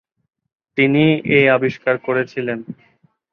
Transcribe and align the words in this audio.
তিনি 0.77 1.03
এ 1.31 1.49
আবিষ্কার 1.49 1.95
করেছিলেন। 1.97 2.59